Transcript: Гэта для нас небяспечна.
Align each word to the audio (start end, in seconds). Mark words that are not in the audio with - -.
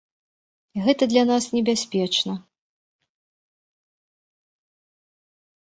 Гэта 0.87 1.03
для 1.11 1.23
нас 1.31 1.43
небяспечна. 1.57 2.33